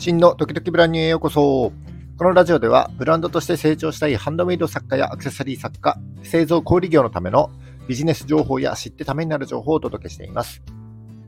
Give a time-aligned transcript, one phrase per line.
[0.00, 1.72] 真の時々ブランニューへようこそ。
[2.16, 7.50] このラジオでは、ブランドとして成長したいハンドメイド作家やアクセサリー作家、製造小売業のための
[7.86, 10.62] ビジネス情報や知ってためになる情報をお届けしています。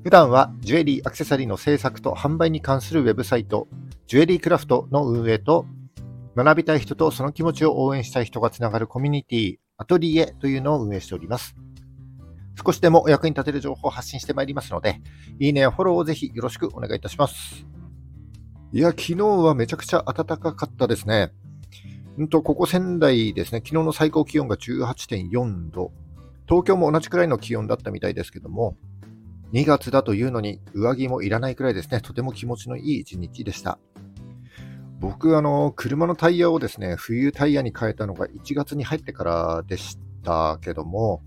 [0.04, 3.68] 普段は、ジュエリー、アクセサリーの制作と販売に関するウェブサイト、
[4.06, 5.66] ジュエリークラフトの運営と、
[6.34, 11.54] 学びたい人とその気持ちを応援したい人がつながるコミュニティ、アトリエというのを運営しております。
[12.64, 15.02] 少しでもお役に立てる情報を発信してまいりますので、
[15.38, 17.66] いいねやフォローをぜひよろしくお願いいたします。
[18.74, 21.30] いや、昨日はめちゃくちゃ暖かかったですね。
[22.18, 25.92] んと、ここ仙台ですね、昨日の最高気温が18.4度。
[26.48, 28.78] 東京も同じくらいの気温だったみたいですけども、
[29.52, 33.78] 2月だというのに上着もいらないくらいですね、とても気持ちのいい一日でした。
[35.00, 41.22] 僕、あの、車のタイヤをですね、冬タイヤに変えたのが1月に入ってからでしたけども、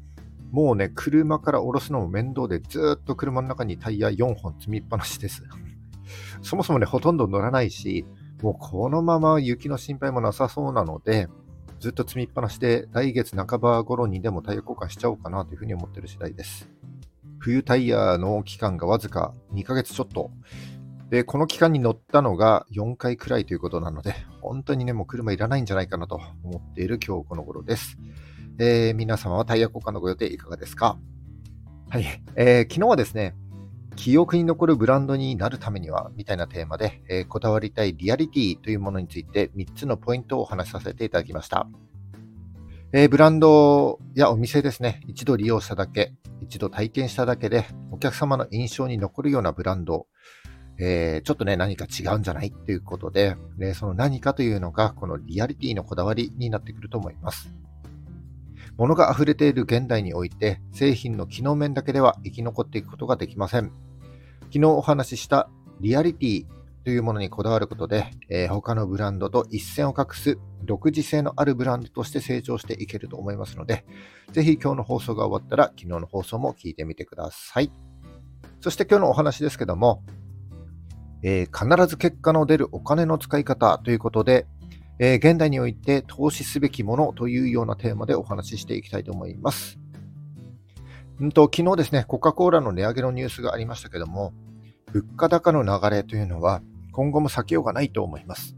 [0.49, 5.43] もうね、車から降ろすのも面倒で、ずっと車の中にタイヤ4本積みっぱなしです。
[6.41, 8.05] そもそもね、ほとんど乗らないし、
[8.41, 11.27] もうこのまま雪の心配もなさそうなので、
[11.79, 16.69] ずっと積みっぱなしで、来月半ば頃にでもタイヤ交換しちゃおうかなというふうに思ってる次第です。
[17.39, 20.31] 冬タイヤの期間がわずか2ヶ月ちょっと。
[21.09, 27.97] で、この期間に乗ったのが4回くらいということなので、本当にね、もう車いらないんじゃないかなと思っている今日この頃です。
[28.57, 30.97] えー、皆様はタイヤ交換のご予定いかがですか？
[31.89, 33.35] はい、えー、昨日はですね、
[33.95, 41.67] 記憶に残るブランドになるためには、みたいなテーマで、えー、こだわりたいリアリティというものについて3つのポイントをお話しさせていただきました。
[42.93, 50.07] えー、ブランドやお店ですね、一度利用しただけ、一度体験しただけで、お客様の印象に残るようなブランド、
[50.77, 57.53] えー、ちょっとね、何か違うんじゃないということで、でその何かというのが、このリアリティのこだわりになってくると思います。
[58.77, 63.71] 物が溢れている現代において、製品の機能面だけでは生き残っていくことができません。
[64.41, 66.45] 昨日お話ししたリアリティ
[66.83, 73.85] というものにこだわることで、えー、他のブランドと一線を画す独自性のあるブランドとして成長していけると思いますので、
[74.31, 77.71] ぜひ今日の放送が終わったら昨日の放送も聞いてみてください。
[78.61, 80.03] そして今日のお話ですけども、
[81.23, 84.45] えー、必ず結果の出るお金の使い方ということで、
[84.99, 89.77] えー、現代において投資すべきものというようなテーマでお話ししていきたいと思います。
[91.23, 94.33] んと昨日ですね、コカ・コーラの値上げのニュースがありましたけども、
[94.91, 96.61] 物価高の流れというのは
[96.91, 98.55] 今後も避けようがないと思います。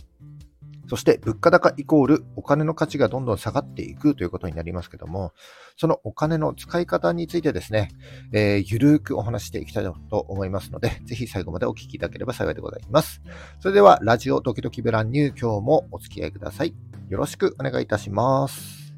[0.88, 5.34] そして物価高イコールお金の価値がどんどん下がっていくということになりますけども、
[5.76, 7.90] そのお金の使い方についてですね、
[8.32, 13.22] えー、ゆるーくお話していきたいと思いますので、ぜひ最後までお聞きいただければ幸いでございます。
[13.60, 16.74] それでは、ラジオドキドキブランニュー今日もお付き合いください。
[17.10, 18.94] よろしくお願いいたします。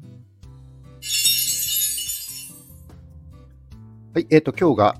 [4.14, 4.96] はい、えっ、ー、と、今日が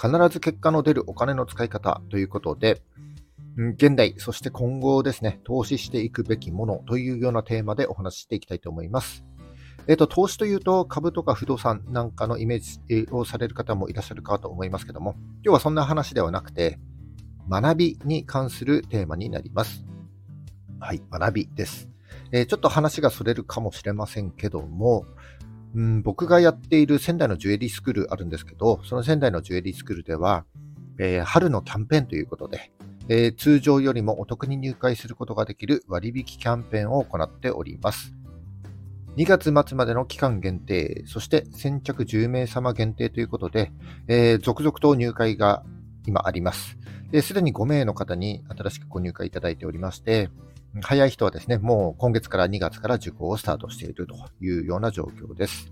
[0.00, 2.82] 必ず結果の出るお金の使い方ということで、
[3.56, 9.24] 現代、そして今後ですね、投資していくべきものというようなテーマでお話ししていきたいと思います。
[9.88, 16.78] えっ、と、投資というと株とか不動産なんかのイメージをされる方もいらっしゃるかと思いますけども、今日はそんな話ではなくて、
[17.48, 19.84] 学びに関するテーマになります。
[20.80, 21.88] はい、学びです。
[22.30, 25.04] えー、ちょっと話がそれるかもしれませんけども、
[25.74, 30.44] うん、僕がやっている仙台のジュエリースクールあるんですけど、その仙台のジュエリースクールでは、
[30.98, 32.72] えー、春のキャンペーンということで、
[33.08, 38.14] えー、通常よりもお得に入会することができる割引キャンペーンを行っております。
[39.16, 43.70] 2月末までの期間限定、そして先着10名様限定ということで、
[44.08, 45.64] えー、続々と入会が
[46.06, 46.78] 今あります。
[47.20, 50.30] すでに5名の方に新しくご入会いただいておりまして、
[50.80, 55.70] 早い人はですね、もう今月から2月から受講をスタートしているというような状況です。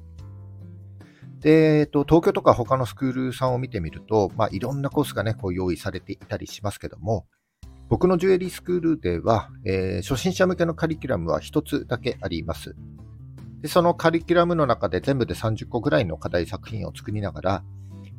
[1.41, 7.27] で、えっと、東京とか他のスクールさんを見てみると、まあ、いろんなコースがね、こう用意されていたりしますけども、
[7.89, 12.77] 僕のジュエリースクールでは、えー、初心者向けのカリキュラムは1つだけあります。
[13.62, 17.65] でそのカリキュラムの中で全部で30個ぐらいの課題作品を作りながら、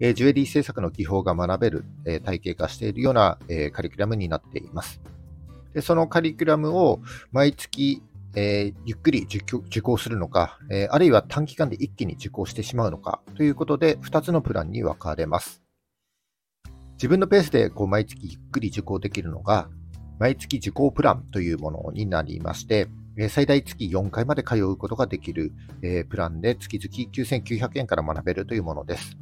[0.02, 5.00] えー、ジュエリー制作の技法が学べる、えー、体系化しているような、え、カリキュラムになっています。
[5.74, 7.00] でそのカリキュラムを
[7.32, 8.04] 毎月
[8.36, 15.62] えー、ゆっくり受講するのか、えー、あるいは短期間で一気に受講してしまうのかということで、2つのプランに分かれます。
[16.94, 19.70] 自分のペースでこう毎月ゆっくり受講できるのが、
[20.20, 22.88] 毎月受講プランというものになりまして、
[23.18, 25.52] え、最大月4回まで通うことができる、
[25.82, 29.18] えプランで月々9900円から学べるというものです。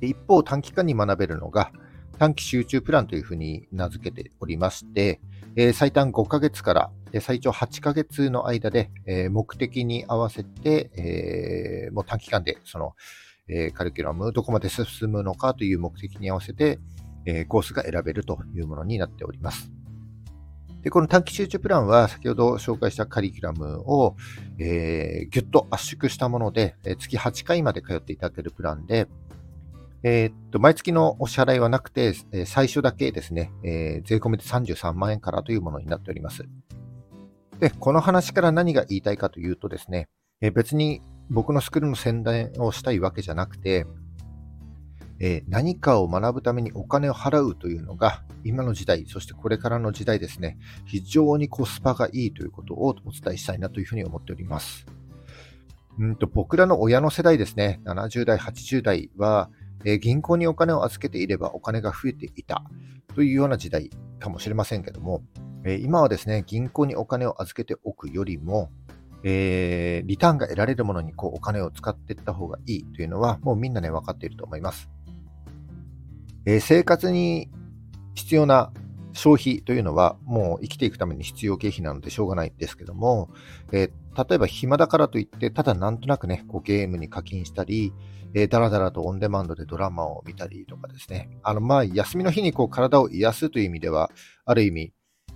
[0.00, 1.72] で一方、短期間に学べるのが、
[2.18, 5.20] 短期集中プランというふうに名付けておりまして、
[5.56, 6.90] えー、最短5ヶ月から
[7.20, 12.94] 最長8ヶ月の間で、えー、目的に合わせて、えー、もう短期間でその、
[13.50, 16.78] えカリキュラムどこまで進むのかという目的に合わせて、
[17.24, 19.72] えコースが選べるというものになっております。
[20.82, 24.16] で、この短期集中プランは先ほど紹介したカリキュラムを、
[24.58, 29.08] えー、ぎゅっと圧縮したもので、え、月8回まで通っていただけるプランで、
[30.02, 36.44] えー、っと、毎月のお支払いはなくて、え、最初だけですね、えー、税込みで33万円からというものになっております。
[37.58, 40.08] で、この話から何が言いたいかというとですね、
[40.40, 43.86] え、別に僕のスクールの宣伝をしたいわけじゃなくて、
[45.20, 54.86] え、何かを学ぶためにお金を払うというのが、今の時代、そしてこれからの時代ですね、非常にコスパがいいということをお伝えしたいなというふうに思っております。
[55.98, 59.50] うんと僕らの親の世代ですね、70代、80代は、
[59.84, 62.64] え、銀行にお金を預けていればお金が増えていた
[63.14, 65.22] というような時代かもしれませんけども、
[65.64, 68.70] え、今はですね、銀行にお金を預けておくよりも、
[69.24, 74.88] えー、リターンが得られるものにこうお金を使っていった方がいいというのは、もうみんなね、分かっていると思います。
[76.44, 77.50] え生活に
[78.14, 78.72] 必要な
[79.12, 83.30] 消費というのはもう生きていくために必要経費なのでしょうがないんですけども、
[83.72, 87.92] えー、例えば暇だからといって、ただなんとなくね、こうゲームに課金したり、
[88.34, 94.10] えー、だらだらとオンデマンドでドラマを見たりとかですね、あの、まあ、休みの日にこう体を癒すという意味では、
[94.44, 94.92] ある意味、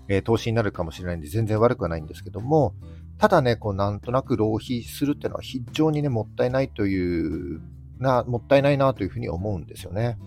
[0.09, 2.75] えー、投資になるかもしれないんで全然悪くはないんですけども、
[3.19, 7.61] ただね、こうなんとなく浪費するっていうのは非常にね、もったいないという、
[7.99, 10.19] な、もったいないなというふうに思うんですよね。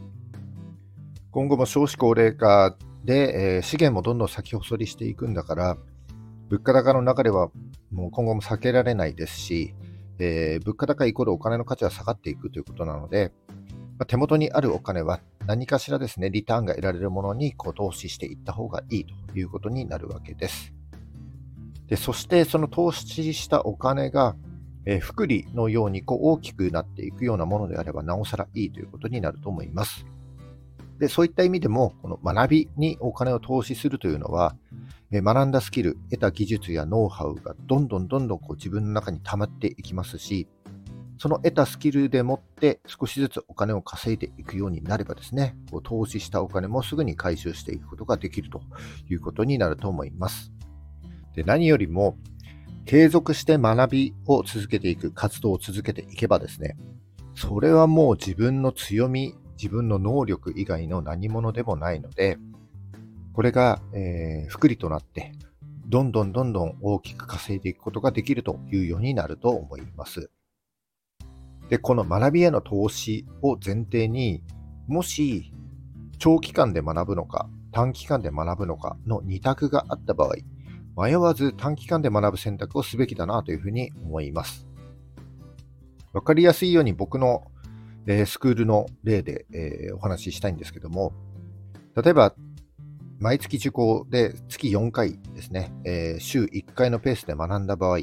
[1.32, 5.78] 今後も少子高齢化で、えー、資源もどんどん先細りしていくんだから、
[6.50, 7.50] 物価高の中では
[7.92, 9.76] もう今後も避けられないですし、
[10.20, 13.32] えー、物価高イコールお金の価値は下がっていくということなので、
[13.98, 20.74] まあ、手元にあるお金は何かしらですね、リターンが得られるものにこう投資していった方がいいということになるわけです。
[21.88, 24.36] でそしてその投資したお金が、
[24.86, 30.06] えー、福利のようにこう大きくなっていくようなものであれば、なおさらいいということになると思います。
[31.00, 34.56] で、そういった意味でも、この学びにお金を投資するというのは、
[35.12, 40.48] え学んだスキル、得た技術やノウハウがどんどんどんどんこう自分の中に溜まっていきますし、
[41.18, 48.62] その得たスキルでもって少しずつお金を稼いでいくようになればですね、こう投資したお金もすぐに回収していくことができると
[49.10, 50.52] いうことになると思います。
[51.36, 52.18] で何よりも、
[52.86, 56.78] 継続して学びを続けていく、活動を続けていけばですね、
[57.36, 62.38] それはもう自分の強み自分の能力以外の何者でもないので、
[63.34, 65.34] これが、えー、福利となって、
[65.88, 70.30] どんどんどんどん大きく稼いでいくことができるというようになると思います。
[71.70, 74.44] で、この学びへの投資を前提に、
[74.88, 75.54] もし
[76.18, 80.36] 長期間で学ぶのか、短期間で学ぶのかの2択があった場合、
[80.98, 84.66] 迷わず短期間で学ぶ選択をすべきだなというふうに思います。
[86.14, 87.52] わかりやすいように僕の
[88.08, 91.14] え、スクールの例で、え、お話ししたいんですけども、
[91.96, 92.36] 例えば、
[93.20, 98.02] 毎月受講で月4回ですね、え、週1回のペースで学んだ場合、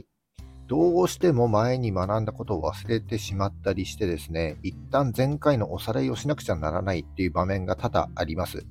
[0.67, 8.65] どうしても前に学んだことを忘れてしまったりしてですね、一旦前回のおさらいをしなくちゃならないっていう場面が多々あります。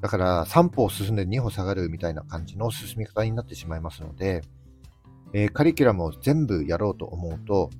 [0.00, 4.42] だから3歩進んで2歩下がるみたいな感じの進み方になってしまいますので、
[5.32, 7.70] えー、カリキュラムを全部やろうと思うと、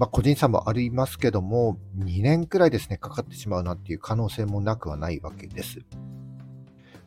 [0.00, 5.80] まあ、個人差もありますけども、2年くらいですね、かかってしまうなっていう可能性もなくはないわけです。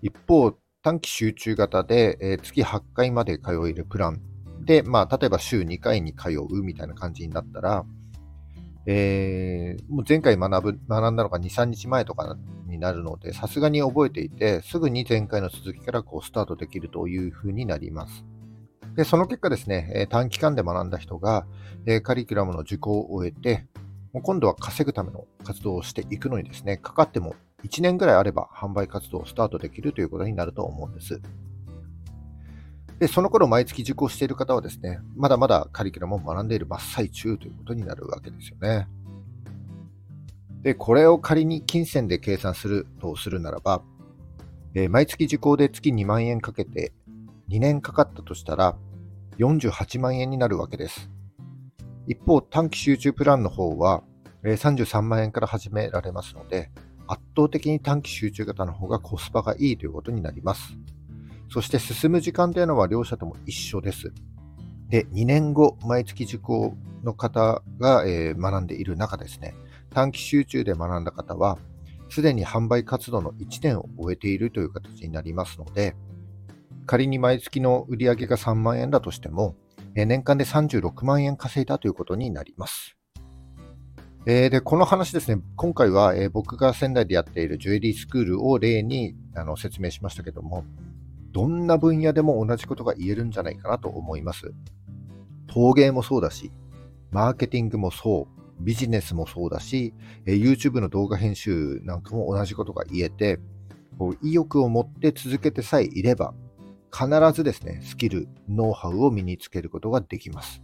[0.04, 0.52] 一方、
[0.84, 4.22] 短期集中型で、えー、月8回まで通えるプラン
[4.64, 7.84] で、まあ、例えば週2回に通うみたいな感じになったら、
[8.86, 18.24] えー、もう前回学ぶ学んだのが2、3日前とかになるので、さすがに覚えていて、すぐに前回の続きからこうスタートできるというふうになります。
[18.96, 21.46] で、その結果ですね、短期間で学んだ人が、
[22.04, 23.66] カリキュラムの受講を終えて、
[24.22, 31.20] 今度は稼ぐための活動をしていくのにですね、かかっても1年ぐらいあれば販売活動をスタートできるということになると思うんです。
[33.00, 38.88] で、その頃毎月受講している方はですね、まだまだカリキュラムを学んでいる真っ最中ということになるわけですよね。
[40.62, 43.82] で、これを仮に金銭で計算するとするならば、
[44.76, 46.94] え毎月受講で月2万円かけて
[47.54, 48.76] 2年かかったとしたら
[49.38, 51.12] 48万円になるわけです。
[52.08, 54.02] 一方、短期集中プランの方は
[54.44, 56.72] 33万円から始められますので、
[57.06, 60.74] 圧倒的に短期集中型の方がコスパがいいということになります。
[61.48, 64.12] そして進む時間というのは両者とも一緒です。
[64.90, 69.54] で、2年後、毎月受講の方が、え、学んでいる中ですね、
[69.92, 71.60] 短期集中で学んだ方は、
[72.10, 75.96] すでに販売活動の1年を終えているという形になりますので、
[76.86, 79.56] 仮に毎月の売上が3万円だとしても、
[79.96, 82.98] 年間で36万円稼いだということになります。
[84.26, 90.64] えー、で、この話ですね、今回は、えー、僕が仙台でやっているジュエリースクールを例にあの説明しましたけども、
[91.34, 94.54] どんな分野でも同じことが言えるんじゃないかなと思います。
[95.48, 96.52] 陶芸もそうだし、
[97.12, 99.94] マーケティングもそう、ビジネスもそうだし、
[100.26, 103.40] YouTube の動画編集なんかも同じことが言えて、
[103.98, 106.34] こう意欲を持って続けてさえいれば、
[106.96, 110.62] 必ずですね、スキル、ノウハウを身につけることができます。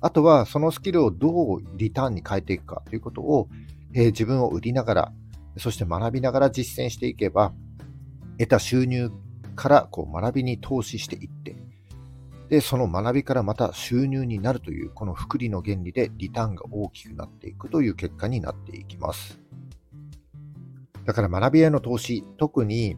[0.00, 3.48] あとは、そのスキルをどうリターンに変えていくかということを、
[3.92, 5.12] えー、自分を売りながら、
[5.58, 7.52] そして学びながら実践していけば、
[8.38, 9.10] 得た収入
[9.54, 11.56] からこう学びに投資していって、
[12.48, 19.38] で、その学びからまた収入になるという、この複利の原理でリターンが大きくなっていくという結果になっていきます。
[21.04, 22.96] だから学びへの投資、特に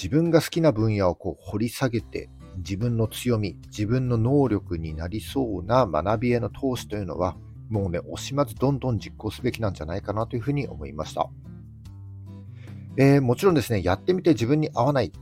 [0.00, 7.36] 自分が好きな分野をこう掘り下げて、自分の強み、自分の能力になりそうな学びへの投資というのは、
[7.68, 11.28] もうね、惜しまずどんどん実行すべきなんじゃないかなというふうに思いました。
[12.96, 15.12] えー、もちろんですね、やってみて自分に合わない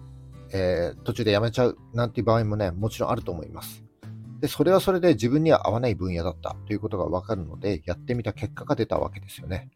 [0.52, 3.85] えー、途中でやめちゃうなんていう場合もね、もちろんあると思います。
[4.40, 9.71] で、それはそれで自分には合わない分野だったということがわかるので、やってみた結果が出たわけですよね。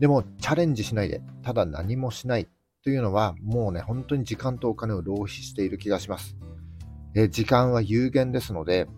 [0.00, 2.48] でも、チャレンジしないで、ただ何もしない
[2.84, 6.36] というのは、もうね、本当に時間とお金を浪費している気がします。
[7.14, 8.88] え時間は有限ですので、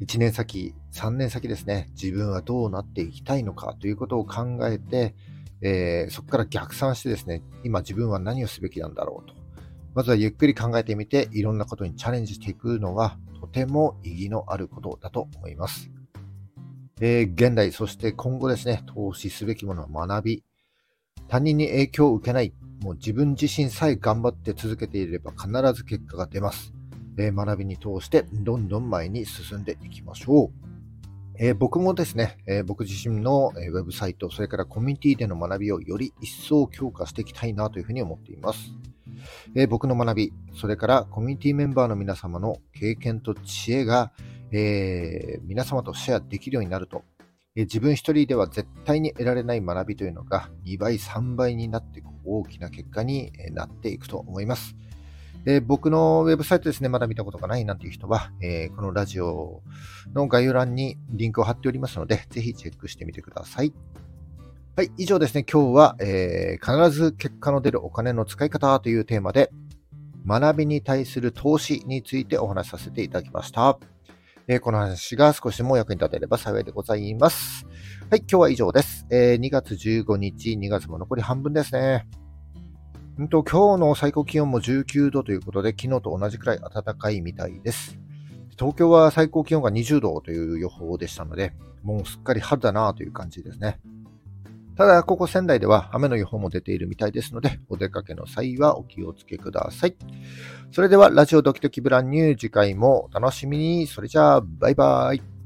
[0.00, 5.14] 1年先、3年先ですね、自分はどうなっていきたいのかということを考えて、
[5.60, 9.34] えー、そこから逆算してですね、今自分は何をすべきなんだろうと。
[9.94, 15.90] まずはゆっくり考えてみて、いろんなことにチャレンジしていくのは、とても意義のあることだと思います。
[17.02, 20.44] えー、現代、そして今後ですね、投資すべきものは学び。
[21.28, 22.54] 他人に影響を受けない。
[22.80, 26.72] もう自分自身さえ頑張って続けていれば必ず結果が出ます。
[27.18, 30.68] えー、学びに通してどんどん前に進んでいきましょう。
[31.40, 38.72] えー、僕もですね、えー、僕自身の、ウェブサイト、それからコミュニティでの学びをより一層強化していきたいなというふうに思っています。
[39.54, 44.12] えー、僕の学び、それからコミュニティメンバーの皆様の経験と知恵が、
[44.50, 47.04] え、皆様とシェアできるようになると、
[47.56, 54.76] え、自分一人では絶対に得られない学びというのが2倍、3倍になっていく大きな結果になっていくと思います。
[55.46, 59.62] え僕のウェブサイトですね、まだ見たことがないなんていう人は、えこのラジオ
[60.12, 63.72] の概要欄にリンクを貼っておりますので、ぜひチェックしてみてください。
[64.76, 65.44] はい、以上ですね。
[65.50, 69.50] 今日は、えー、必ず結果の出るお金の使い方というテーマで、
[70.26, 73.78] 学びに対する投資についてお話しさせていただきました。
[74.50, 77.66] えー、この話が少しでも役に立てれば幸いでございます。
[78.10, 79.06] はい、今日は以上です。
[79.10, 82.08] えー、2月15日、2月も残り半分ですね。
[83.20, 87.98] んと今日の最高気温も19度ということで、昨日と同じくらい暖かいみたいです。
[88.58, 91.52] 東京は最高気温が20度という予報でしたので、
[91.82, 93.78] もうすっかり春だなという感じですね。
[94.78, 99.96] ただ、ここ仙台では雨の予報も出ているみたいですので、お出かけの際はお気をつけください。
[100.70, 103.86] それでは、ラジオドキドキブランニュー次回もお楽しみに。
[103.88, 105.37] それじゃあ、バイバイ。